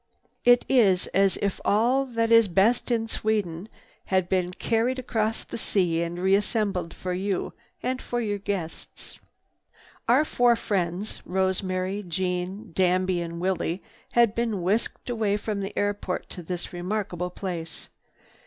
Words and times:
It 0.43 0.65
is 0.67 1.05
as 1.13 1.37
if 1.43 1.61
all 1.63 2.05
that 2.07 2.31
is 2.31 2.47
best 2.47 2.89
in 2.89 3.05
Sweden 3.07 3.69
had 4.05 4.27
been 4.29 4.51
carried 4.51 4.97
across 4.97 5.43
the 5.43 5.59
sea 5.59 6.01
and 6.01 6.17
reassembled 6.17 6.91
for 6.91 7.13
you 7.13 7.53
and 7.83 8.01
for 8.01 8.19
your 8.19 8.39
guests. 8.39 9.19
Our 10.09 10.25
four 10.25 10.55
friends, 10.55 11.21
Rosemary, 11.23 12.01
Jeanne, 12.01 12.71
Danby 12.73 13.21
and 13.21 13.39
Willie 13.39 13.83
had 14.13 14.33
been 14.33 14.63
whisked 14.63 15.07
away 15.07 15.37
from 15.37 15.59
the 15.61 15.77
airport 15.77 16.29
to 16.31 16.41
this 16.41 16.73
remarkable 16.73 17.29
place. 17.29 17.87